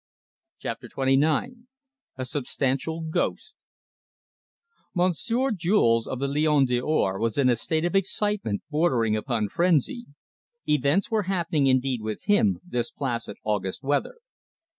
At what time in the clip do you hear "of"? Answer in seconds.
6.07-6.17, 7.85-7.95